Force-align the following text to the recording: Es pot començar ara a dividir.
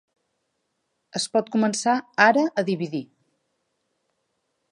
Es 1.19 1.27
pot 1.35 1.51
començar 1.57 1.93
ara 2.27 2.47
a 2.61 2.65
dividir. 2.71 3.05